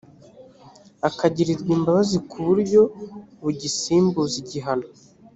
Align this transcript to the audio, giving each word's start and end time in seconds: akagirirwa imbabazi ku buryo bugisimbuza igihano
akagirirwa 1.09 1.71
imbabazi 1.77 2.17
ku 2.29 2.37
buryo 2.47 2.81
bugisimbuza 3.43 4.35
igihano 4.43 4.87